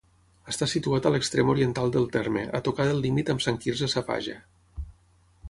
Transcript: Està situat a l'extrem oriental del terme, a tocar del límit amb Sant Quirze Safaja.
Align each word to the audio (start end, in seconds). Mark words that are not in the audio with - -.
Està 0.51 0.67
situat 0.69 1.07
a 1.07 1.11
l'extrem 1.15 1.51
oriental 1.53 1.93
del 1.97 2.07
terme, 2.15 2.47
a 2.61 2.63
tocar 2.69 2.89
del 2.89 3.03
límit 3.07 3.31
amb 3.35 3.45
Sant 3.49 3.61
Quirze 3.67 3.93
Safaja. 3.95 4.41